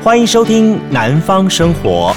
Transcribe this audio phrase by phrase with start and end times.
[0.00, 2.14] 欢迎收听《南方生活》。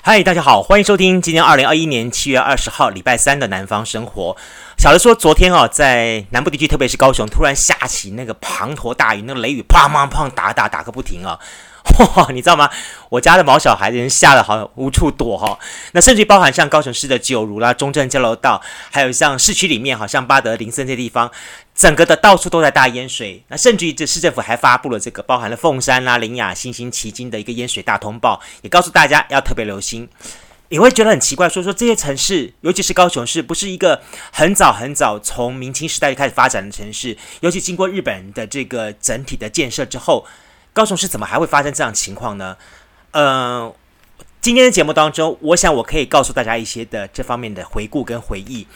[0.00, 4.36] 嗨，大家好，欢迎收听今天二零二一年七月二十号礼拜三的《南方生活》。
[4.80, 11.38] 小的说，昨天啊，在南部地区，特别是高雄，突然下起那个滂沱大雨，那个雷雨砰砰砰打打打个不停啊。
[12.16, 12.68] 哇， 你知道吗？
[13.08, 15.56] 我家的毛小孩人吓得好像无处躲哈。
[15.92, 21.30] 那甚至包含像高雄市的九如啦、中正交流道，还有像市区里面，好像八德、林森这些地方，
[21.74, 23.44] 整个的到处都在大淹水。
[23.48, 30.08] 那甚至于这市政府还发布了这个包含了凤山啦、苓雅、新兴、旗津的一个淹水大通报，也告诉大家要特别留心。
[30.70, 40.26] 你会觉得很奇怪，说说这些城市，尤其是高雄市，不是一个很早很早从明清时代就开始发展的城市，尤其经过日本的这个整体的建设之后。
[40.74, 42.56] 高雄市怎么还会发生这样情况呢？
[43.12, 43.72] 呃，
[44.40, 48.66] 今天的节目当中，我想我可以告诉大家一些的这方面的回顾跟回忆。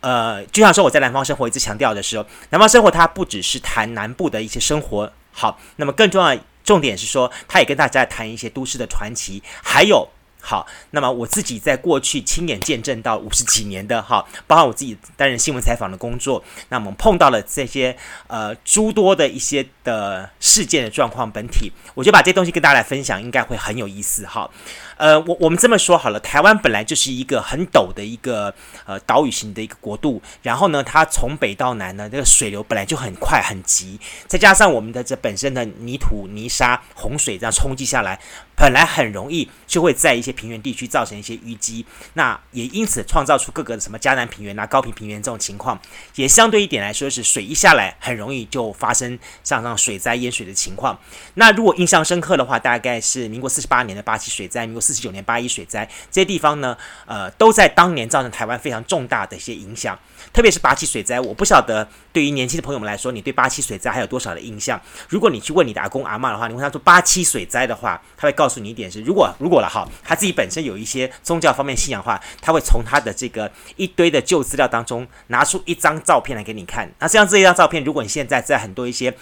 [0.00, 10.08] 呃，就像说我在南方生活一直强调的时候，南方生活它不只是谈南部的一些生活，好，那么更重要重点是说，它也跟大家谈一些都市的传奇，还有。
[10.44, 24.48] 好，那么我自己在过去亲眼见证到五十几年的哈，包括我自己担任新闻采访的工作，那么碰到了这些呃诸多的一些的事件的状况本体，我就把这东西跟大家来分享，应该会很有意思哈。
[24.96, 28.54] 呃，我我们这么说好了，台湾本来就是一个很陡的一个
[28.86, 38.18] 呃岛屿型的一个国度，然后呢，它从北到南呢，这个水流本来就很快很急，再加上我们的这本身的泥土泥沙洪水这样冲击下来。
[38.54, 45.80] 本来很容易就会在一些平原地区造成一些淤积，那也因此创造出各个的什么嘉南平原啊、高屏平原这种情况，
[46.14, 50.98] 也相对一点来说是水一下来很容易就发生像这水灾淹水的情况。
[51.34, 59.98] 那如果印象深刻的话，大概是民国四十八年的八七水灾、民国四十九年八一水灾这些地方呢，呃，都在当年造成台湾非常重大的一些影响。
[60.32, 64.80] 特别是八七水灾，我不晓得对于年轻的朋友们来说，你对八七水灾还有多少的印象？
[65.08, 68.62] 如果你去问你的阿公阿嬷的话，你问他说八七水灾的话，他会告诉。
[68.62, 76.88] 你一点是，如果如果了哈，他自己本身有一些宗教方面信仰的话，他会从他的这个一堆的旧资料当中拿出一张照片来给你看。
[77.00, 79.12] 那像这一张照片，如果你现在在很多一些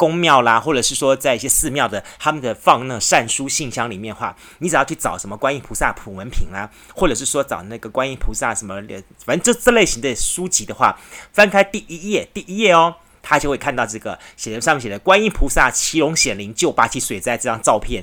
[0.00, 8.82] 宫庙啦，或者是说在一些寺庙的他们的放那善书信箱里面话，你只要去找什么观音菩萨普门品啦，或者是说找那个观音菩萨什么，
[9.26, 10.98] 反正这这类型的书籍的话，
[11.34, 18.02] 翻开第一页，第一页哦，他就会看到这个写的上面写的观音菩萨骑龙显灵救八七水灾这张照片。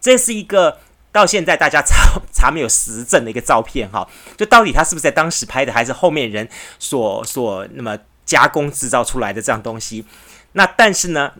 [0.00, 0.80] 这是一个
[1.12, 6.48] 到现在大家查查没有实证的一个照片哈，就到底他是不是在当时拍的，还是后面人
[6.80, 10.04] 所所那么加工制造出来的这样东西？
[10.56, 11.32] 那但是呢，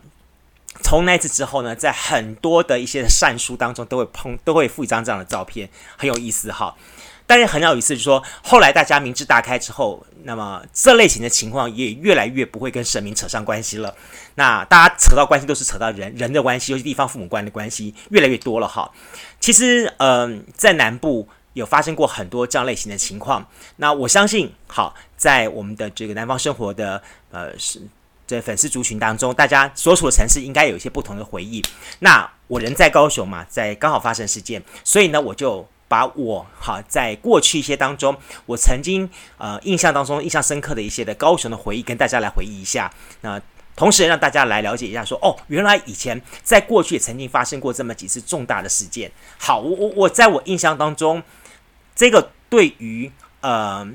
[0.83, 5.67] 从那次之后呢，在很多的一些善书当中都会碰，都会附一张这样的照片，
[5.97, 6.75] 很有意思哈。
[7.25, 13.93] 但是很有意思，就是说后来大家明智大开之后，那么这类型的情况也越来越不会跟神明扯上关系了。
[14.35, 18.89] 那大家扯到关系都是扯到人人的关系，尤其地方父母官的关系越来越多了哈。
[19.39, 23.45] 其实，嗯、在南部有发生过很多这样类型的情况。
[23.77, 27.01] 那我相信，好，在我们的这个南方生活的
[27.31, 27.51] 呃
[28.27, 31.63] 在粉丝族群当中，大家所处的城市应该有一些不同的回忆。
[31.99, 35.67] 那我人在高雄嘛，在刚好发生事件，所以呢，我就。
[35.89, 38.13] 把我哈在过去一些当中，
[38.45, 42.91] 我曾经呃印象当中印象深刻的一些的高雄的回忆，跟大家来回忆一下。
[43.21, 43.41] 那
[43.73, 49.09] 同时让大家来了解一下说，说哦，原来以前在过去也曾经发生过这么几次重大的事件。
[49.37, 51.23] 好，我我我在我印象当中，
[51.95, 53.87] 这个对于呃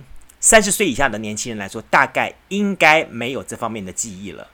[0.43, 4.49] 三十岁以下的年轻人来说，大概应该没有这方面的记忆了。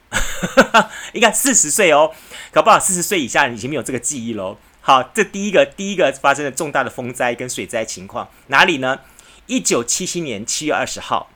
[1.14, 2.12] 应该四十岁哦，
[2.52, 4.58] 搞不好四十岁以下人已经没有这个记忆喽。
[4.82, 9.00] 好，这第一个第一个发生的重大的风灾跟水灾情况哪里呢？
[9.46, 11.30] 一九七七年七月二十号。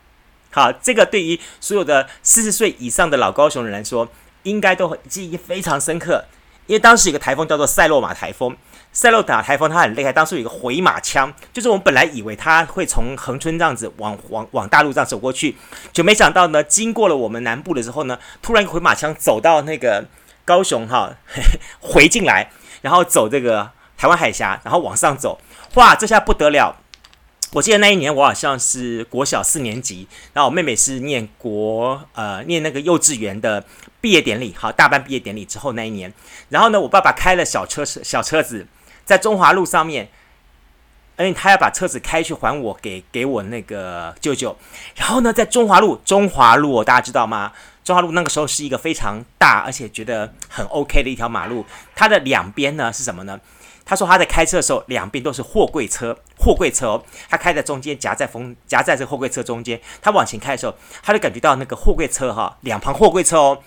[0.50, 4.06] 好，这个对于所有的四十岁以上的老高雄人来说，
[4.42, 6.26] 应该都记忆非常深刻。
[6.66, 8.54] 因为当时有个台风叫做塞洛玛台风，
[8.92, 15.56] 赛洛玛台风它很厉害，当时有一个回马枪，就是我们本来以为它会从恒春这样子往往往大陆这样走过去，
[15.93, 20.05] 就没想到呢，经过了我们南部的时候呢，突然一个回马枪走到那个
[20.44, 21.17] 高雄哈，
[21.81, 22.50] 回进来。
[22.82, 25.40] 然后走这个台湾海峡，然后往上走，
[25.75, 26.75] 哇，这下不得了！
[27.52, 33.64] 我记得那一年我好像是国小四年级，然后我妹妹是念国呃念那个幼稚园的
[34.00, 36.12] 毕业典礼，好，大班毕业典礼之后那一年，
[36.49, 38.67] 然后呢，我爸爸开了小车小车子
[39.04, 40.08] 在中华路上面，
[41.19, 44.56] 因为他要把车子开去还我给给我那个舅舅，
[44.96, 47.52] 然后呢，在中华路中华路，大家知道吗？
[47.84, 53.40] 中华路那个时候是一个非常大而且觉得很 OK 的一条马路，它的两边呢是什么呢？
[53.84, 63.58] 他说他在开车的时候，两边都是货柜车，货柜车哦，他开在中间，夹在风夹在这货柜车中间，他往前开的时候，他就感觉到那个货柜车哈，两旁货柜车哦，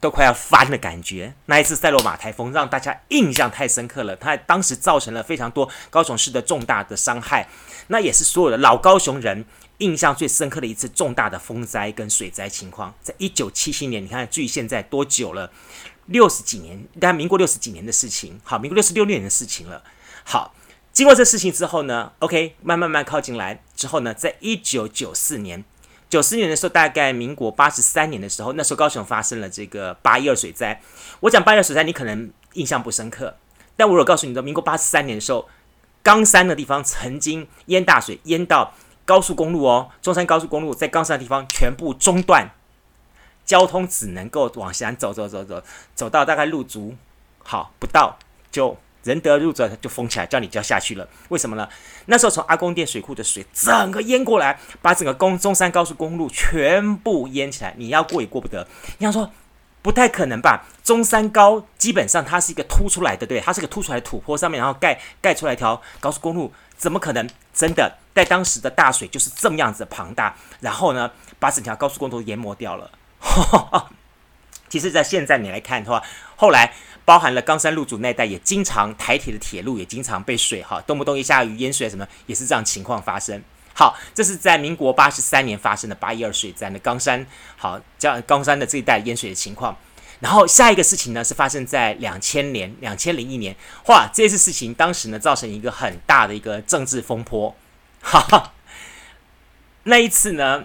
[0.00, 1.34] 都快要翻的感觉。
[1.46, 7.48] 那一次赛洛马台风让大家印象太深刻了，他当时造成了非常多高雄市的重大的伤害，
[7.88, 9.44] 那也是所有的老高雄人
[9.78, 12.94] 印象最深刻的一次重大的风灾跟水灾情况。
[13.02, 15.50] 在一九七七年，你看距现在多久了？
[16.06, 19.82] 六十几年，大概民国六十几年的事情，好，民国六十六年的事情了。
[20.22, 20.54] 好，
[20.92, 25.64] 经过这事情之后呢，OK，慢慢慢靠近来之后呢，在一九九四年，
[26.16, 30.80] 九四年的时候，大概民国八十三年的时候，那时候高雄发生了这个八一二水灾。
[31.20, 33.36] 我讲八一二水灾，你可能印象不深刻，
[33.76, 35.46] 但我有告诉你的，民国八十三年的时候，
[36.02, 38.72] 冈山的地方曾经淹大水，淹到
[39.04, 42.48] 高速公路哦，中山高速公路在冈山的地方全部中断。
[43.44, 45.62] 交通只能够往前走走走走，
[45.94, 46.96] 走到大概路足
[47.44, 48.16] 好不到，
[48.50, 48.74] 就
[49.06, 51.08] 仁德路这就封起来，叫你就要下去了。
[51.28, 51.68] 为什么呢？
[52.06, 58.66] 那时候从阿公店水库的水整个淹过来，把整个公中山高速公路全部淹起来，你要过也过不得。
[58.98, 59.30] 你要说
[59.80, 60.66] 不太可能吧？
[60.82, 67.28] 中山高基本上它是一个凸出来的，对，它是个凸出来的土坡上面，然后盖盖出来一条高速公路，怎么可能？
[67.54, 72.90] 真的在当时的大水就是这么样子的庞大，然后呢，把整条高速公路都淹没掉了。
[74.68, 76.02] 其实，在现在你来看的话，
[76.34, 76.74] 后来
[77.04, 83.40] 包含了冈山路主那一带，也经常台铁的铁路也经常被水哈，动不动一下雨淹水什么，也是这样情况发生。
[83.74, 87.24] 好，这是在民国八十三年发生的八一二水灾的冈山，
[87.56, 89.76] 好，这样冈山的这一带淹水的情况。
[90.20, 93.54] 然后下一个事情呢，是发生在两千年、两千零一年，
[93.86, 97.54] 哇，这次事情当时呢，造成一个很大的一个政治风波，
[98.00, 98.52] 哈哈，
[99.84, 100.64] 那一次呢。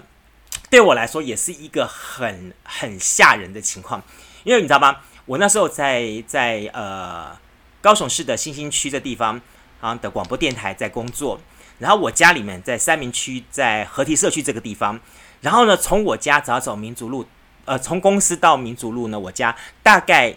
[0.71, 4.01] 对我来说也是一个很很吓人的情况，
[4.45, 5.01] 因为你知道吗？
[5.25, 7.38] 我那时候在在呃
[7.81, 9.39] 高雄市的新兴区的地方
[9.81, 11.41] 啊的广播电台在工作，
[11.79, 14.97] 然后我家里面在三民区，在河堤社区这个地方，
[15.41, 17.27] 然后呢，从我家只要走民族路，
[17.65, 19.53] 呃，从公司到民族路呢，我家
[19.83, 20.33] 大概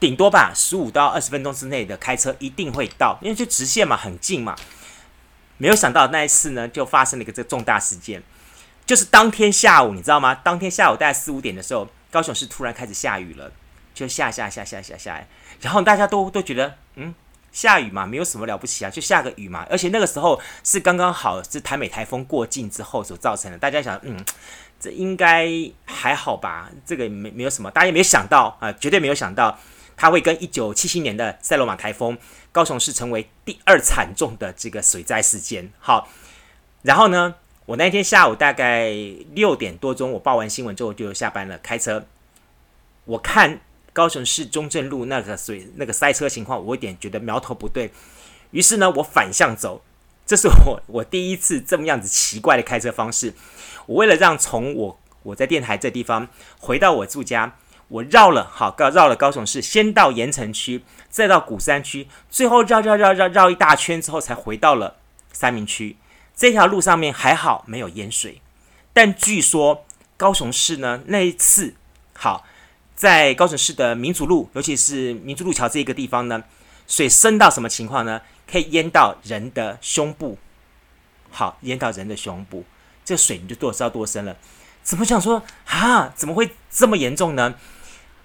[0.00, 4.56] 顶多吧十五到二十分钟之内的开车一定会到，因为就直线嘛，很近嘛。
[5.58, 8.22] 没有想到那一次呢，就发生了一个这重大事件。
[8.86, 10.34] 就是当天下午，你知道吗？
[10.34, 13.50] 当天下午大概四五点的时候，高雄市突然开始下雨了，
[13.94, 15.26] 就下下下下下下，
[15.60, 17.14] 然后大家都都觉得，嗯，
[17.50, 19.66] 下雨嘛，没有什么了不起啊，就下个雨嘛。
[19.70, 24.22] 而且那个时候是刚刚好是台美台风过境之后所造成的，大家想，嗯，
[24.78, 25.48] 这应该
[25.86, 26.70] 还好吧？
[26.84, 29.58] 这个没没有什么，大家也没有想到啊，绝对没有想到，
[29.96, 32.18] 它会跟一九七七年的塞罗马台风，
[32.52, 35.72] 高雄市成为第二惨重的这个水灾事件。
[35.78, 36.08] 好，
[36.82, 37.36] 然后呢？
[37.66, 38.92] 我那天下午大概
[39.32, 42.04] 六点多钟，我报完新闻之后就下班了，开车。
[43.06, 43.60] 我看
[43.94, 47.90] 高雄市中正路那个水那个塞车情况，我有点觉得苗头不对。
[48.50, 49.82] 于是呢，我反向走，
[50.26, 53.32] 这是我我第一次这么样子奇怪的开车方式。
[53.86, 56.28] 我为了让从我我在电台这地方
[56.58, 57.56] 回到我住家，
[57.88, 64.96] 我绕了好绕绕了高雄市，先到盐埕区，再到鼓山区，最后绕绕绕绕绕一大圈之后，才回到了
[65.32, 65.96] 三民区。
[66.36, 68.40] 这条路上面还好没有淹水，
[68.92, 69.84] 但据说
[70.16, 71.74] 高雄市呢那一次，
[72.14, 72.44] 好，
[72.94, 76.42] 在高雄市的民族路，尤其是民族路桥这一个地方呢，
[76.86, 78.20] 水深到什么情况呢？
[78.50, 80.38] 可以淹到人的胸部，
[81.30, 82.64] 好，淹到人的胸部，
[83.04, 84.36] 这水你就多知道多深了。
[84.82, 86.12] 怎么想说啊？
[86.14, 87.54] 怎么会这么严重呢？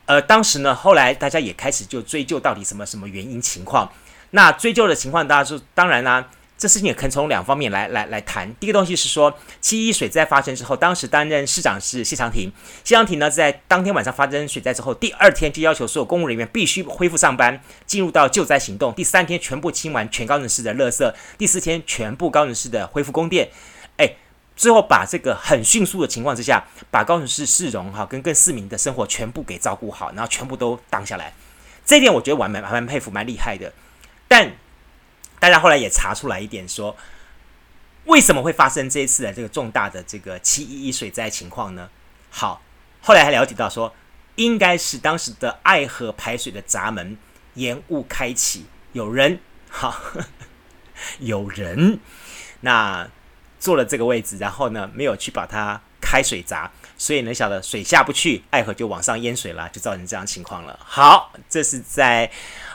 [0.08, 3.90] 呃，当时呢，后来大家也开始就追究到底什么什么原因情况。
[4.32, 6.30] 那追究的情况，大家说当然啦、
[6.60, 8.54] 这事情也可以从两方面来来来谈。
[8.56, 12.52] 第一个东西是说，七一水灾发生之后，当时担任市长是谢长廷。
[12.84, 18.94] 谢长廷呢，在当天晚上发生水灾之后，第二天就要求所有公务人员必须恢复上班，进入到救灾行动。
[18.94, 23.50] 第三天全部清完全高雄市的垃圾，第四天全部高雄市的恢复供电。
[23.96, 24.16] 哎，
[24.58, 31.34] 最后把这个很迅速的情况之下，把高雄市市容哈跟跟市民的生活全部给照顾好，然后全部都挡下来。
[31.86, 33.72] 这一点我觉得我蛮蛮佩服，蛮厉害的。
[34.28, 34.52] 但
[35.40, 36.96] 大家后来也查出来一点，说
[38.06, 41.90] 为什么会发生这一次的这个重大的这个七一一水灾情况呢？
[42.30, 42.62] 好，
[43.02, 43.94] 后来还了解到说，
[44.36, 47.18] 应该是当时的爱河排水的闸门
[47.54, 50.02] 延误开启，有人好，
[51.20, 52.00] 有人
[52.62, 53.08] 那
[53.60, 60.78] 坐了这个位置，然后呢没有去把它开水闸，所以呢晓得水下不去，爱河就往上淹水了，就造成这样情况了。
[60.84, 62.30] 好，这是在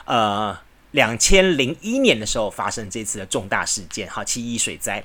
[0.05, 0.64] 呃。
[0.95, 5.03] 两千零一年的时候发生这次的重大事件，哈，七一水灾。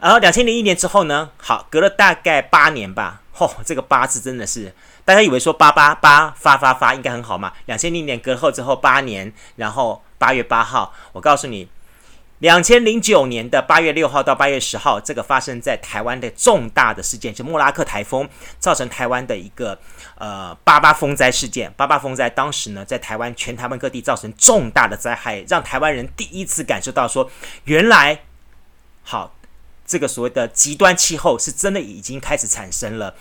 [0.00, 3.22] 然后两千零一年之后呢，好，隔了大概八年吧。
[3.36, 7.52] 嚯、哦，这个八字真的是，大家以为说八八八发发发应该很好嘛？
[7.66, 11.68] 两千零一年隔后之后八年，然后八月八号，我告诉你。
[12.38, 18.28] 两千零九年的八月六号到八月十号，这个发生在台湾的重大的事件，就莫拉克台风
[18.60, 19.76] 造成台湾的一个
[20.14, 21.72] 呃八八风灾事件。
[21.76, 27.28] 八八风灾当时呢，在台湾全台湾各地造成重大的灾害，让台湾人第一次感受到说，
[27.64, 28.20] 原来
[29.02, 29.34] 好
[29.84, 33.14] 这个所谓的极端气候是真的已经开始产生了。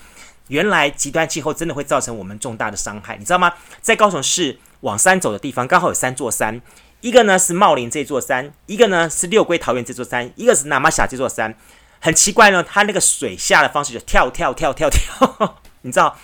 [0.50, 3.52] 原来极端气候真的会造成我们重大的伤害，你知道吗？
[3.82, 6.62] 在高雄市往山走的地方，刚好有三座山。
[7.08, 11.56] 一个呢是茂林这座山，一个呢是六龟桃园这座山，一个是那玛夏这座山。
[12.02, 15.58] 很奇怪呢，它那个水下的方式就跳跳跳跳跳。
[15.84, 16.18] 你知道，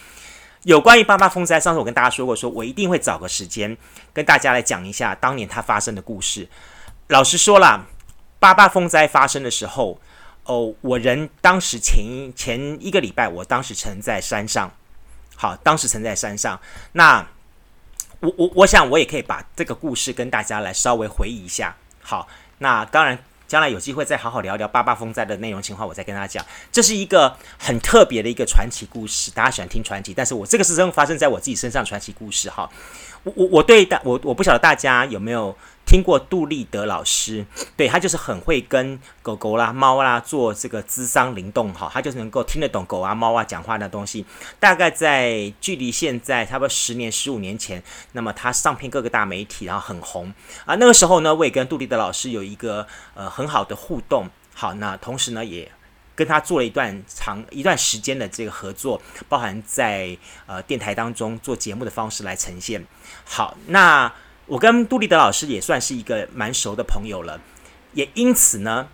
[0.63, 3.77] 有关于八八风灾，上次我跟大家说过说，说我一定会找个时间
[4.11, 6.49] 跟大家来讲一下当年它发生的故事。
[7.07, 7.85] 老实说啦，
[8.37, 10.01] 八八风灾发生的时候，
[10.43, 14.69] 哦，我人当时前一前一个礼拜，我当时曾在山上。
[15.37, 16.59] 好，当时曾在山上，
[16.91, 17.25] 那。
[18.23, 21.75] 我我我想我也可以把这个故事跟大家来稍微回忆一下。
[22.01, 22.25] 好，
[22.59, 26.45] 那当然将来有机会再好好聊聊八八风灾的内容情况，我再跟大家讲。
[26.71, 32.49] 这是一个很特别的一个传奇故事，大家喜欢听传奇，但是我这个是真发生在我自己身上传奇故事。
[32.49, 32.69] 哈，
[33.23, 35.55] 我我我对大我我不晓得大家有没有。
[35.93, 37.45] 听过杜立德老师，
[37.77, 44.25] 对，他就是很会跟狗狗啦、猫啦做这个智商灵动，哈，他就是能够听得懂狗啊、猫啊讲话的东西。
[44.59, 47.83] 大概在距离现在差不多十年、十五年前，
[48.13, 50.33] 那么他上片各个大媒体，然后很红
[50.65, 50.73] 啊。
[50.79, 55.71] 那个时候呢，我也跟杜立德老师有一个呃很好的互动，好，那同时呢，也
[56.15, 62.83] 跟他做了一段长一段时间的这个合作，包含在呃电台当中做节目的方式来呈现。
[63.25, 64.11] 好，那。
[64.53, 67.41] 我跟杜立德老师也算是一个蛮熟的朋友了，
[67.93, 68.87] 也因此呢，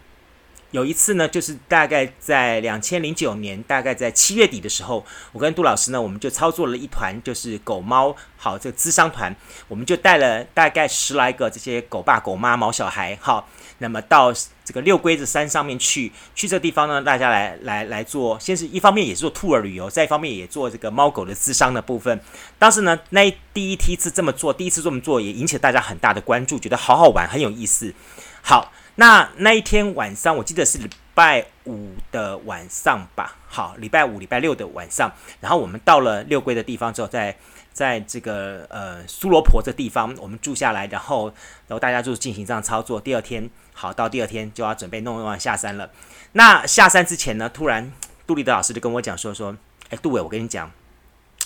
[0.72, 9.36] 有一次呢，就是大概在两千零九年，大概在七月底的时候，我跟杜老师呢，我们就操作了一团，就是狗猫好这个资商团，
[9.68, 13.50] 我们就带了大概十来个这些狗爸狗妈毛小孩，好，
[13.80, 14.32] 那么到
[14.64, 22.20] 这个六龟子山上面去，去这地方呢，大家来来来做，先是一方面也是做 tour 旅游，再一方面也做这个猫狗的智商的部分。
[22.58, 27.94] 当时呢，那第一梯次这么做，第一次这么做，也引起大家很大的关注，觉得好好玩，很有意思。
[28.42, 28.72] 好。
[28.96, 33.38] 那那一天晚上，我记得是礼拜五的晚上吧。
[33.48, 35.10] 好，礼拜五、礼拜六的晚上，
[35.40, 37.34] 然后我们到了六龟的地方之后，在
[37.72, 41.28] 在这个呃苏罗坡这地方，我们住下来，然后
[41.68, 43.00] 然后大家就进行这样操作。
[43.00, 45.90] 第二天，好，到第二天就要准备弄完下山了。
[46.34, 47.94] 那下山之前呢，突然
[48.28, 49.56] 杜立德老师就跟我讲说说，
[49.90, 50.70] 哎，杜伟，我跟你讲，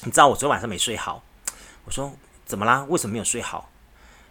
[0.04, 1.24] 你知道我昨天晚上没睡好。
[1.86, 2.12] 我说
[2.44, 2.84] 怎么啦？
[2.90, 3.70] 为什么没有睡好？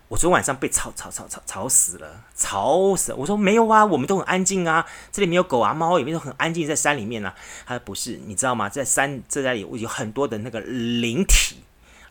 [0.09, 3.17] 我昨天晚上被吵吵吵吵吵死了，吵死了！
[3.17, 7.33] 我说没有啊，我们都很安静啊，这里没有狗啊、猫，也没有很安静，在山里面呢、
[7.65, 8.69] 他说不是，你知道吗？
[8.69, 11.63] 在山这里有很多的那个灵体，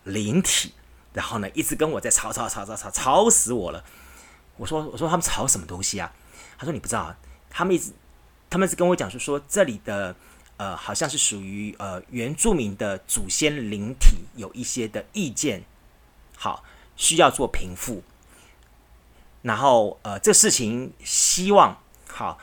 [0.04, 0.72] 灵体，
[1.12, 3.84] 然后呢，一直跟我在吵吵吵吵吵，吵死我了。
[4.56, 6.12] 我说我说他们吵什么东西啊？
[6.58, 7.14] 他说你不知道，
[7.50, 7.92] 他们一直
[8.48, 10.14] 他们是跟我讲是说这里的
[10.56, 15.64] 呃好像是属于呃原住民的祖先灵体有一些的意见，
[16.36, 16.64] 好。
[16.94, 18.02] 需要做平复，
[19.40, 22.38] 然后呃，这事情希望好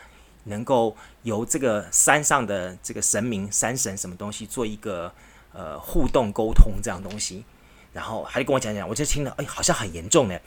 [0.45, 5.13] 能够由这个山上的这个神明、山神什么东西做一个
[5.53, 7.45] 呃互动沟通这样东西，
[7.93, 10.37] 然后还跟我讲讲，我就听了，哎，好像很严重呢。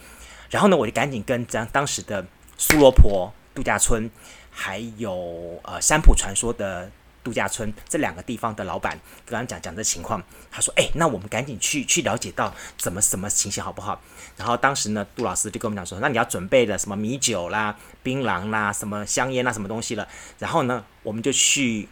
[0.53, 2.25] 然后呢，我就赶紧跟当当时的
[2.57, 4.09] 苏罗坡度假村，
[4.53, 6.89] 还有呃山浦传说的。
[7.25, 14.03] 度假村这两个地方的老板跟他讲讲这情况，他说：“哎，那我们赶紧去去了解到怎么什么情形好不好？”
[14.37, 20.09] 然后当时呢，杜老师就跟我们讲说：“那你要准备的什么米酒啦、槟榔啦、什么香烟啦、什么东西了。”
[20.41, 21.89] 然后呢，我们就去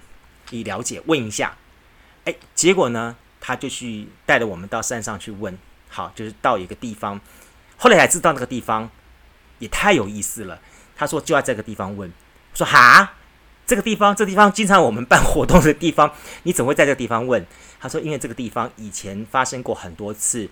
[0.50, 1.56] 以了解问一下。
[2.24, 5.56] 哎，结果呢，他就去带着我们到山上去问。
[5.88, 7.20] 好，就是到一个地方，
[7.80, 8.88] 后来才知道那个地方
[9.58, 10.60] 也太有意思了。
[10.94, 12.12] 他说就在这个地方问，
[12.54, 13.14] 说哈。
[13.66, 17.46] 这个地方，这个地方经常我们办活动的地方，你怎么会在这个地方问？
[17.78, 20.48] 他说，因为这个地方以前发生过很多次，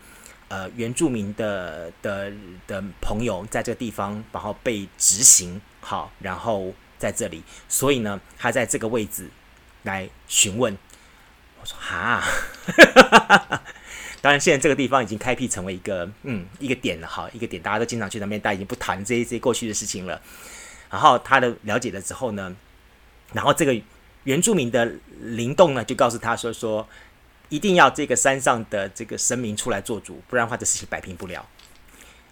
[0.47, 2.33] 呃，原住民的的
[2.69, 9.29] 的朋友在这个地方，然后被执行，好，然后在这里，所以呢，他在这个位置
[9.83, 10.79] 来询问。
[11.61, 12.23] 我说哈，
[14.21, 20.21] 当然现在这个地方已经开辟成为一个嗯一个点了，好，一个点，大家都经常去那边，大家已经不谈这些这些过去的事情了。
[20.91, 22.55] 然后他的了解了之后呢，
[23.33, 23.81] 然后这个
[24.25, 26.89] 原住民的灵动呢，就告诉他说说，
[27.49, 31.47] 一定要这个山上的这个神明出来做主，不然的话这事情摆平不了。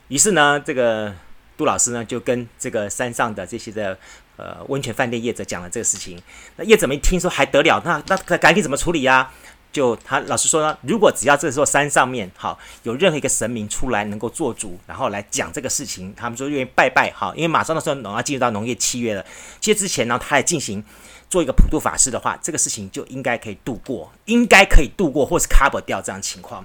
[0.08, 1.14] 于是呢，这个
[1.56, 3.98] 杜老师呢就跟这个山上的这些的
[4.36, 6.20] 呃温泉饭店业者讲了这个事情。
[6.56, 9.32] 那业者们一听说还得了，那那赶紧怎么处理呀？
[9.73, 19.25] 就他老实说呢，如果只要这座山上面好有任何一个神明出来能够做主，然后来讲这个事情，他们说愿意拜拜好，因为马上那时候农要进入到农业契约了，
[19.61, 20.82] 契约之前呢，他还进行
[21.28, 26.64] 做一个普渡法事的话，这个事情就应该可以度过，应该可以度过或是 cover 掉这样情况。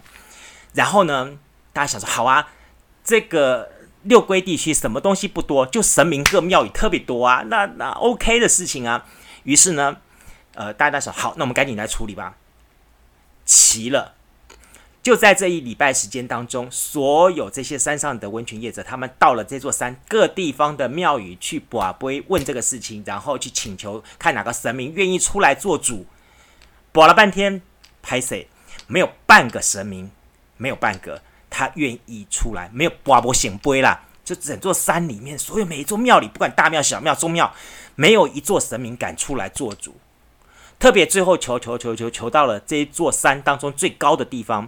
[0.74, 1.32] 然后呢，
[1.74, 2.48] 大家想说好啊，
[3.04, 3.70] 这个
[4.04, 9.06] 六龟地区什么东西不多，就神明各庙宇特别多啊，那那 OK 的事情啊。
[9.44, 9.98] 于是呢，
[10.54, 12.38] 呃，大家说好，那我们赶紧来处理吧。
[13.46, 14.16] 齐了，
[15.04, 26.06] 就在这一礼拜时间当中，所有这些山上的温泉业者，他们到了这座山各地方的庙宇去跋杯问这个事情，然后去请求看哪个神明愿意出来做主。
[26.94, 27.62] 跋了半天，
[28.02, 28.48] 拍谁，
[28.88, 30.12] 没有半个神明，
[30.58, 37.54] 没有半个他愿意出来，没有跋杯圣杯啦，就整座山里面所有每一座庙里，不管大庙小庙中庙，
[37.96, 39.96] 没有一座神明敢出来做主。
[40.82, 44.68] 特别最后求求求求求到了这一座山当中最高的地方，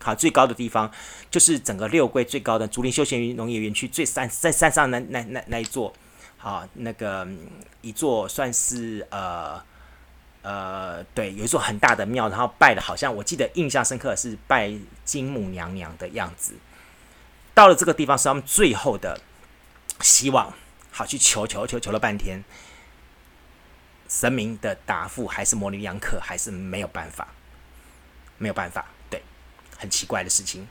[0.00, 0.90] 好，最高的地方
[1.30, 5.92] 就是整个六龟最高的竹林休闲农业园区最山在山上那那那那一座，
[6.38, 7.28] 好，那个
[7.82, 9.62] 一座算是呃
[10.40, 14.72] 呃对，有一座很大的庙，然后拜的好像我记得印象深刻的是拜
[15.04, 16.54] 金母娘娘的样子。
[17.52, 19.20] 到了这个地方是他们最后的
[20.00, 20.50] 希望，
[20.90, 22.42] 好，去求求求求了半天。
[24.12, 27.28] 神明的答复还是模棱两可，还是没有办法，
[28.36, 29.22] 没有办法，对，
[29.78, 30.68] 很奇怪的事情。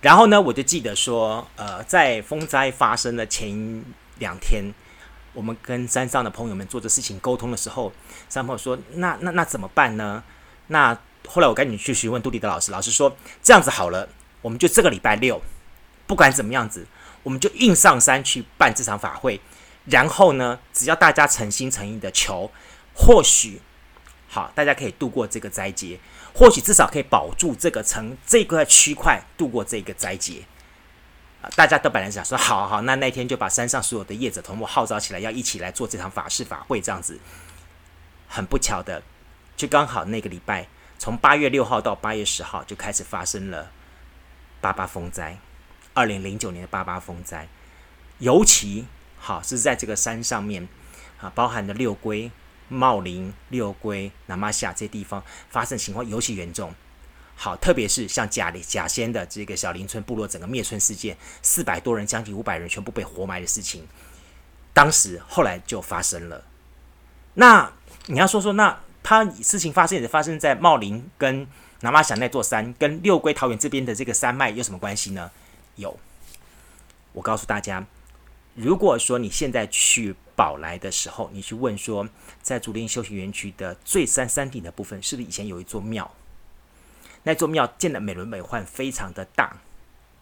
[0.00, 3.84] 然后呢，我就记得说，呃，在风灾发生的前
[4.18, 4.64] 两天，
[5.32, 7.92] 我们跟山上的朋友们做这事情沟通的时候，
[8.28, 10.24] 山朋友说：“那那那怎么办呢？”
[10.66, 14.08] 那后来我赶紧去询问杜迪的老师，老师说：“这样子好了，
[14.42, 15.40] 我们就这个礼拜六，
[16.08, 16.84] 不管怎么样子，
[17.22, 19.40] 我们就硬上山去办这场法会。”
[19.86, 22.50] 然后呢，只要大家诚心诚意的求，
[22.92, 23.60] 或许
[24.28, 26.00] 好，大家可以度过这个灾劫，
[26.34, 30.42] 或许至少可以保住这个城这个区块度过这个灾劫。
[31.54, 37.20] 大家都本来想说，好好，那那天就把山上所有的业者同步号召起来，要一起来做这场法事法会，这样子。
[38.26, 39.04] 很不巧的，
[39.56, 40.66] 就刚好那个礼拜，
[40.98, 43.70] 从八月六号到八月十号就开始发生了
[44.60, 45.38] 八八风灾，
[45.94, 47.46] 二零零九年的八八风灾，
[48.18, 48.86] 尤其。
[49.26, 50.68] 好，是在这个山上面，
[51.20, 52.30] 啊，包含的六龟、
[52.68, 56.72] 茂林、六龟、南马夏这些地方发生情况尤其严重。
[57.34, 63.84] 好，特别是像贾贾仙的这个小林村部落整个灭村事件，四百多人，将近五百人全部被活埋的事情，
[64.72, 66.44] 当时后来就发生了。
[67.34, 67.72] 那
[68.04, 71.44] 你要说说，那他事情发生也是发生在茂林跟
[71.80, 75.32] 那玛夏那座山，跟六龟桃园这边的这个山脉有什么关系呢？
[75.74, 75.98] 有，
[77.12, 77.84] 我告诉大家。
[78.56, 82.08] 如果说你现在去宝来的时候，你去问说，
[82.40, 86.10] 在竹林休闲园区的最山山顶的部分，是不是以前有一座庙？
[87.24, 89.58] 那座庙建的美轮美奂，非常的大。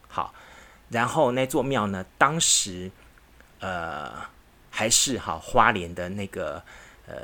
[0.09, 0.35] 好，
[0.89, 2.91] 然后那座庙呢，当时
[3.61, 4.13] 呃
[4.69, 6.61] 还是哈花莲的那个
[7.07, 7.15] 呃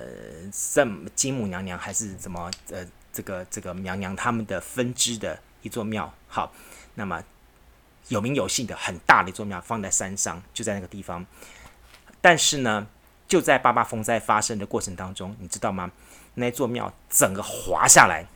[0.53, 6.14] 圣金母娘娘还是怎么呃这个这个娘娘他们的分支的一座庙。
[6.29, 6.53] 好，
[6.94, 7.20] 那么。
[8.08, 11.24] 有名有姓的很大的一座庙放在山上，就在那个地方。
[12.20, 12.86] 但是呢，
[13.28, 15.90] 就在八八风灾发生的过程当中，你知道吗？
[16.34, 18.26] 那座庙整个滑下来，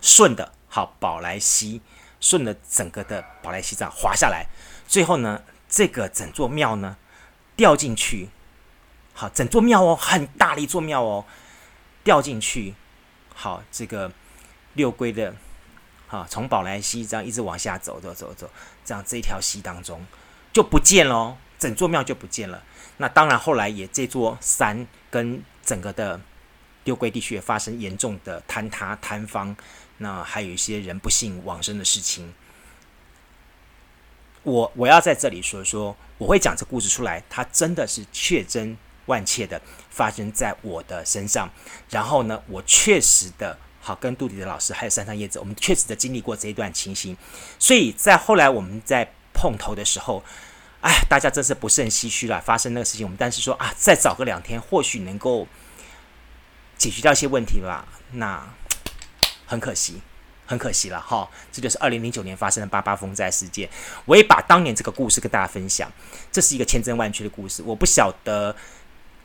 [0.00, 1.80] 顺的好宝来溪，
[2.20, 4.46] 顺着整个的宝来溪这样滑下来，
[4.86, 6.96] 最后呢，这个整座庙呢
[7.56, 8.28] 掉进去，
[9.14, 11.24] 好，整座庙哦，很大的一座庙哦，
[12.02, 12.74] 掉进去，
[13.34, 14.12] 好，这个
[14.74, 15.34] 六龟的。
[16.10, 18.50] 啊，从宝来溪这样一直往下走走走走，
[18.84, 20.04] 这样这条溪当中
[20.52, 22.64] 就不见了，整座庙就不见了。
[22.96, 26.20] 那当然，后来也这座山跟整个的
[26.82, 29.56] 六龟地区也发生严重的坍塌坍方，
[29.98, 32.34] 那还有一些人不幸往生的事情。
[34.42, 41.48] 我我要在这里说说，我会讲这故事出来，它真的是确真万切的发生在我的身上。
[41.88, 43.56] 然后呢，我确实的。
[43.94, 47.16] 跟杜迪的老师还有山上叶子，我们确实的经历过这一段情形，
[47.58, 50.22] 所以在后来我们在碰头的时候，
[50.80, 52.40] 哎，大家真是不胜唏嘘了。
[52.40, 55.46] 发生那个事情，我们但是说啊，再找个两天，或许能够
[56.76, 57.86] 解决掉一些问题吧。
[58.12, 58.46] 那
[59.46, 60.00] 很可惜，
[60.46, 61.28] 很可惜了哈。
[61.50, 63.68] 这就是二零零九年发生的八八风灾事件。
[64.04, 65.90] 我也把当年这个故事跟大家分享，
[66.30, 67.62] 这是一个千真万确的故事。
[67.62, 68.54] 我不晓得，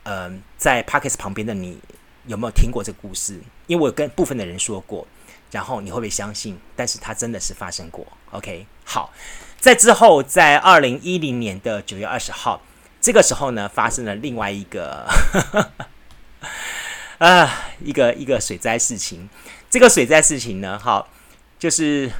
[0.03, 1.79] 嗯、在 Podcast 旁边的你。
[2.27, 3.39] 有没有听过这个故事？
[3.67, 5.07] 因为我跟部分的人说过，
[5.51, 6.57] 然后你会不会相信？
[6.75, 8.05] 但是它真的是发生过。
[8.31, 9.13] OK，好，
[9.59, 12.61] 在之后，在二零一零年的九月二十号，
[12.99, 15.07] 这个时候呢，发生了另外一个
[17.19, 19.29] 啊，一个一个水灾事情。
[19.69, 21.09] 这个水灾事情呢，好，
[21.59, 22.11] 就是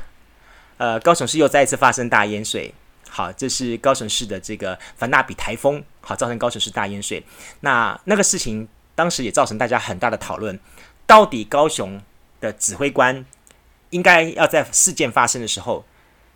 [0.77, 2.73] 呃，高雄市又再一次发生大淹水。
[3.09, 7.23] 好，这是高雄市的这个凡纳比台风，好，造成高雄市大淹水。
[7.61, 10.60] 那那个事情当时也造成大家很大的讨论，
[11.05, 12.01] 到底高雄
[12.41, 13.23] 的指挥官
[13.91, 15.86] 应该要在事件发生的时候，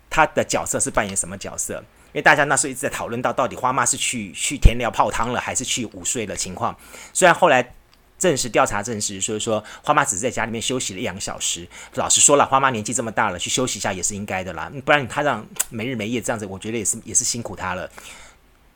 [0.08, 1.82] 他的角色是扮演什么角色？
[2.12, 6.76] 因为大家那时候一直在讨论到，到底花妈是去去田寮泡汤了，还是去午睡的情况。
[7.12, 7.72] 虽然后来。
[8.20, 11.66] 证实调查证实，所以说花妈只是在家里面休息了一两个小时。
[11.94, 14.70] 老实说了，花妈年纪这么大了，去休息一下也是应该的啦。
[14.84, 17.90] 不然她这样没日没夜这样子，我觉得也是也是辛苦她了。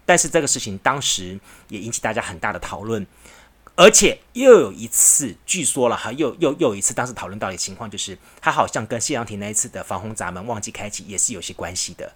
[0.06, 3.06] 但是这个事情当时也引起大家很大的讨论，
[3.76, 12.12] 而且又有一次，据说了哈，又又又一次，当时讨论到的情况就是，他好像跟谢长廷那一次的防洪闸门忘记开启也是有些关系的。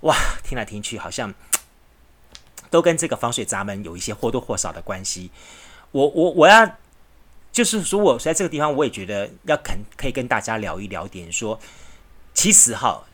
[0.00, 1.32] 哇，听来听去好像
[2.68, 5.30] 都跟这个防水闸门有一些或多或少的关系。
[5.90, 6.76] 我我我要，
[7.50, 11.58] 就是说，我在这个地方，我也觉得要肯可以跟大家聊一聊点，说，
[12.34, 13.04] 其实哈，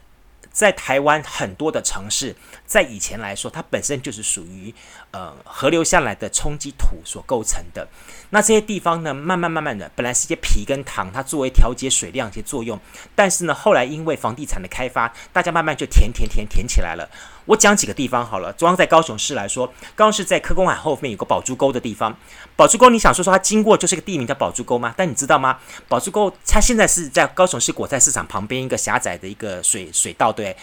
[0.51, 2.35] 在台湾很多的城市，
[2.67, 4.75] 在以前来说，它本身就是属于
[5.13, 7.89] 呃河流下来的冲积土所构成的。
[8.31, 12.79] 那这些地方呢，慢慢慢慢的，本来是一些皮跟糖，它作为调节水量一些作用，
[13.15, 17.09] 但是呢，后来因为房地产的开发，大家慢慢就填填填填起来了。
[17.51, 22.17] 我讲几个地方好了，中央在高雄市来说，高雄市在科工海后面有个宝珠沟的地方。
[22.55, 24.95] 宝珠沟，你想说说它经过就是个地名叫宝珠沟吗？
[24.97, 25.59] 但你知道吗？
[25.89, 30.57] 宝珠沟它现在是在高雄市果菜市场旁边一个狭窄的一个水水道，对。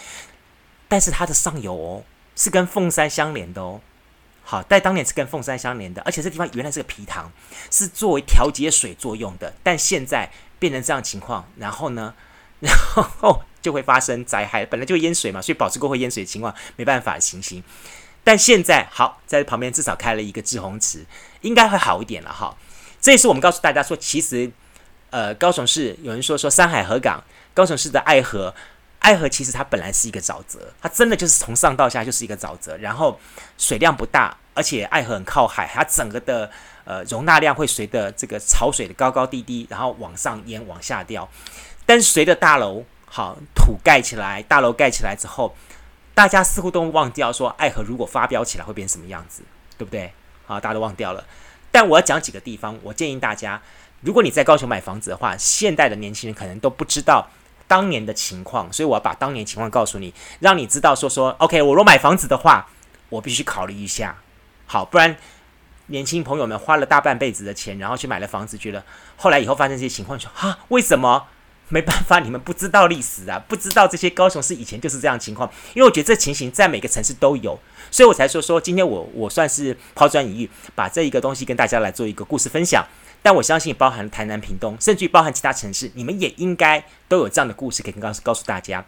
[0.88, 2.02] 但是它的上游哦
[2.34, 3.82] 是跟凤山相连的哦。
[4.42, 7.30] 好，在当年是跟凤山相连的，而且这地方原来是个皮塘，
[7.70, 9.52] 是作为调节水作用的。
[9.62, 12.14] 但现在变成这样情况，然后呢，
[12.60, 12.74] 然
[13.20, 13.42] 后。
[13.60, 17.62] 就会发生灾害，本来就会淹水嘛，所以保持过会淹水的情况没办法行刑。
[18.24, 21.06] 但现在好，在旁边至少开了一个滞洪池，
[21.40, 22.54] 应该会好一点了哈。
[23.00, 24.50] 这也是我们告诉大家说，其实
[25.10, 27.22] 呃，高雄市有人说说山海河港，
[27.54, 28.54] 高雄市的爱河，
[28.98, 33.18] 爱河其实它本来是一个沼泽，它真的就是从上到下就是一个沼泽，然后
[33.56, 36.50] 水量不大，而且爱河很靠海，它整个的
[36.84, 41.26] 呃容纳量会随着这个潮水的高高低低，然后往上淹往下掉，
[41.86, 42.84] 但是随着大楼。
[43.10, 45.54] 好，土盖起来，大楼盖起来之后，
[46.14, 49.42] 大家似乎都忘掉说，爱河如果发飙起来会变成什么样子，
[49.76, 50.12] 对不对？
[50.46, 51.24] 好，大家都忘掉了。
[51.70, 53.60] 但我要讲几个地方，我建议大家，
[54.00, 57.28] 如果你在高雄买房子的话，现代的年轻人可能都不知道
[57.66, 62.68] 当年的情况，所以我要把当年情况告诉你，让你知道说说，OK，我若买房子的话，
[63.08, 64.16] 我必须考虑一下，
[64.66, 65.16] 好，不然
[65.86, 68.84] 年轻朋友们花了大半辈子的钱，然后去买了房子，觉得
[69.16, 71.26] 后来以后发生这些情况，说哈，为什么？
[71.68, 75.50] 没办法，你们不知道历史啊， 不知道这些高雄市以前就是这样情况。
[75.74, 77.58] 因为我觉得这情形在每个城市都有，
[77.90, 82.84] 所以我才说说今天我我算是抛砖引玉，把这一个东西跟大家来做一个故事分享。
[83.20, 88.84] 但我相信包含台南、屏东，甚至于包含其他城市，你们也应该都有这样的故事可以告诉告诉大家。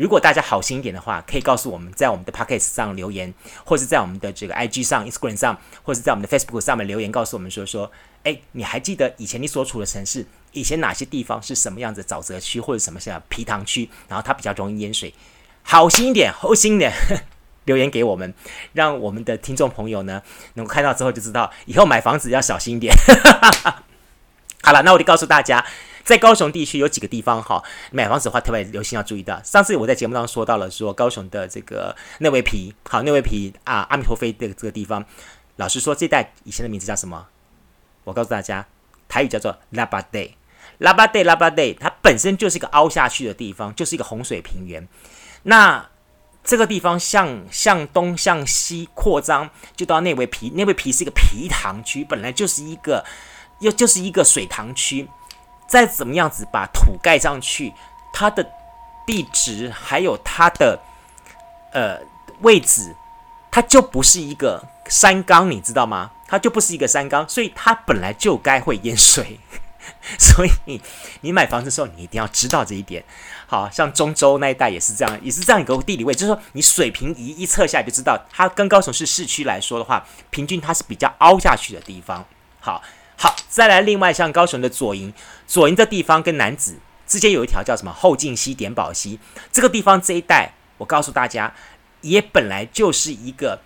[0.00, 3.34] 如果大家好心一点的话，可以告诉我们在我们的 Podcast 上留言，
[3.66, 10.24] 或是在我们的这个 IG 上、Instagram 上，或是在我们的 Facebook 上面留言，告诉我们说说，哎，你还记得以前你所处的城市？
[10.52, 15.12] 以前哪些地方是什么样子沼泽区或者什么像皮塘区，然后它比较容易淹水，
[15.62, 16.90] 好心一点，厚心一点，
[17.66, 18.32] 留言给我们，
[18.72, 20.22] 让我们的听众朋友呢
[20.54, 22.94] 能够看到之后就知道以后买房子要小心一点。
[24.64, 25.62] 好了，那我就告诉大家，
[26.04, 29.40] 在高雄地区有几个地方哈，买房子的话特别留心要注意到。
[29.42, 35.04] 上次我在节目当中说到了，说高雄的这个内围皮，好，内围皮啊，阿弥陀飞的这个地方，
[35.56, 37.26] 老实说，这带以前的名字叫什么？
[38.04, 38.66] 我告诉大家，
[39.08, 40.36] 台语叫做拉巴地。
[40.78, 44.88] 拉巴蒂，拉巴蒂，它本身就是一个凹下去的地方，就是一个洪水平原。
[45.42, 45.90] 那
[46.42, 50.48] 这个地方向向东向西扩张，就到内围皮。
[50.50, 53.04] 内围皮是一个皮塘区，本来就是一个
[53.60, 55.06] 又就是一个水塘区。
[55.70, 57.72] 再怎么样子把土盖上去，
[58.12, 58.44] 它的
[59.06, 60.80] 地质还有它的
[61.72, 62.00] 呃
[62.40, 62.96] 位置，
[63.52, 66.10] 它就不是一个山岗，你知道吗？
[66.26, 69.38] 它就不是一个山岗，所以它本来就该会淹水。
[70.18, 70.80] 所以
[71.20, 73.04] 你买房子的时候，你一定要知道这一点。
[73.46, 82.24] 好像中州那一带也是这样，也是这样一个地理位置，就是说你水平仪一测下来就知道，它跟高雄市市区来说的话，平均它是比较凹下去的地方。
[82.60, 82.82] 好，
[83.22, 85.12] 好，再来另外像高雄的左营，
[85.46, 89.20] 左营的地方跟楠梓之间有一条叫什么后劲溪、点宝溪，
[89.52, 91.52] 这个地方这一带，我告诉大家，
[92.00, 93.60] 也本来就是一个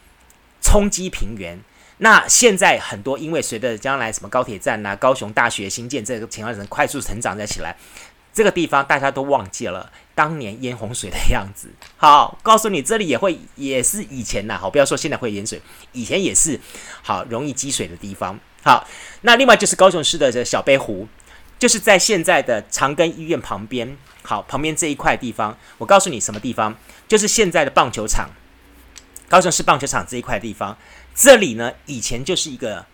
[0.60, 1.56] 冲积平原。
[1.98, 7.76] 那现在很多，因为随着将来什么高铁站呐、高雄大学新建这个情况，人快速成长在起来，
[8.32, 11.68] 这个地方大家都忘记了当年淹洪水的样子。
[11.96, 15.62] 好，告诉你，这里也会也是以前呐，好，不要说现在会淹水，
[15.92, 16.58] 以前也是
[17.02, 18.36] 好容易积水的地方。
[18.64, 18.88] 好，
[19.20, 21.06] 那另外就是高雄市的这小杯湖，
[21.58, 23.96] 就是在现在的长庚医院旁边。
[24.22, 26.74] 好，旁边这一块地方，我告诉你什么地方，
[27.06, 28.30] 就是现在的棒球场，
[29.28, 30.74] 高雄市棒球场这一块地方。
[31.14, 32.86] 这里呢，以前就是一个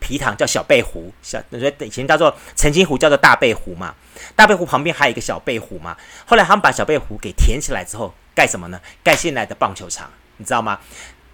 [0.00, 1.40] 皮塘，叫小贝湖，小
[1.78, 3.94] 以前叫做澄清湖，叫做大贝湖嘛。
[4.34, 5.96] 大贝湖旁边还有一个小贝湖嘛。
[6.26, 8.80] 后来他们把小贝湖给填起来之后，盖什么呢？
[9.04, 10.80] 盖现在的棒球场，你知道吗？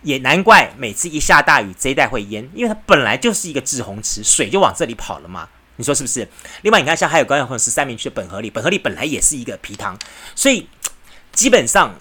[0.03, 5.49] 也难怪每次一下大雨，这一带会淹，因为它本来就是一个滞洪池，水就往这里跑了嘛。
[5.77, 6.29] 你说是不是？
[6.63, 9.99] 另外，你看像还有高雄十三名区的本河里，本河里本来也是一个皮塘，
[10.35, 10.69] 所以
[11.33, 11.95] 基本上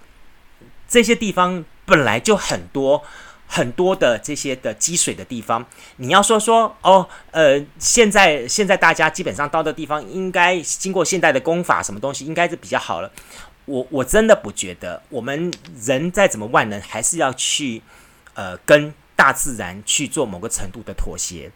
[0.88, 3.02] 这些地方本来就很多
[3.48, 5.66] 很多的这些的积水的地方。
[5.96, 13.10] 你要说说哦，呃，现在现在大家基本上到的地方，应该经过现代的工法，什么东西应该是比较好了。
[13.70, 17.84] 我我真的不觉得，我们人再怎么万能，还是要去
[18.34, 21.52] 呃跟大自然去做某个程度的妥协。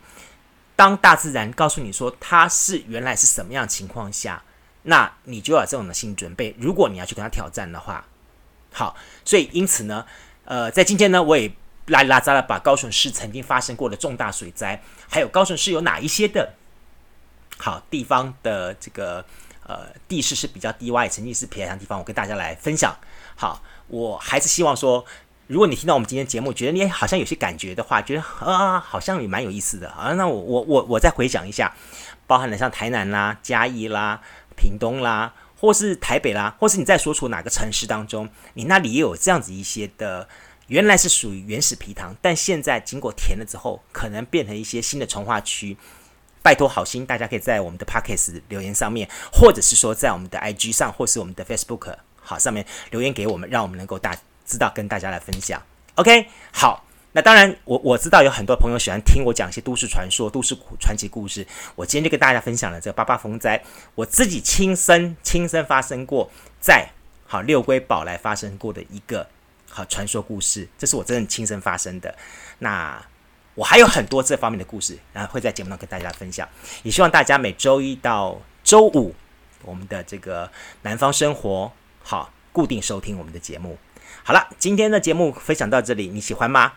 [0.76, 4.44] 当大自然告诉你说它是原来是什么样情况下，
[4.84, 6.56] 那你就要这种的心理准备。
[6.60, 8.06] 如果你要去跟他挑战的话，
[8.72, 8.96] 好，
[9.26, 10.06] 所以因此呢，
[10.46, 11.52] 呃，在今天呢，我也
[11.88, 16.54] 拉里拉扎了把高雄市曾经发生过的重大水灾，还有高雄市有哪一些的
[17.58, 19.26] 好地方的这个
[19.68, 22.96] 呃地势是比较低洼，曾经是偏僻的地方，我跟大家来分享。
[23.36, 25.06] 好，我还是希望说。
[25.48, 31.76] 如果你听到我们今天节目，觉得你好像有些感觉的话，觉得啊，好像也蛮有意思的啊，那我我我我再回想一下，
[32.26, 34.22] 包含了像台南啦、嘉义啦、
[34.56, 40.28] 屏东啦，或是台北啦，或是你在说出哪个城市当中，你那里也有这样子一些的，
[40.68, 45.78] 原来是属于原始皮塘，但现在经过填了之后，可能变成一些新的重化区。
[46.44, 54.16] 拜托好心，大家可以在我们的 Pockets 留言上面，或者是说在我们的 IG 上，或是我们的 Facebook 好上面留言给我们，让我们能够大。
[54.46, 55.64] 知道跟大家来分享
[55.96, 61.48] ，OK，好，那当然我我知道有很多朋友喜欢听我讲一些都市传说、都市传奇故事。
[61.76, 63.64] 我今天就跟大家分享了这个八八风灾，
[63.96, 66.30] 我自己亲身亲身发生过
[66.60, 66.90] 在
[67.26, 69.26] 好六龟宝来发生过的一个
[69.70, 72.14] 好传说故事，这是我真的亲身发生的。
[72.60, 73.02] 那
[73.56, 76.48] 我还有很多这方面的故事，然后会在节目上跟大家分享。
[76.84, 79.14] 也希望大家每周一到周五，
[79.64, 83.78] 我们的这个南方生活好固定收听我们的节目。
[84.24, 86.74] 好了，今天的节目分享到这里，你喜欢吗？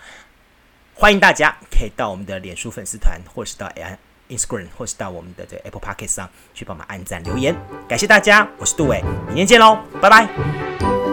[0.95, 3.71] 欢迎大家可以到我们的脸书粉丝团，或是到
[4.29, 7.55] Instagram，或是到我们的这个 Apple Podcast 上去帮忙按赞留言。
[7.87, 10.96] 感谢大家，我是杜伟，明天见喽，拜拜！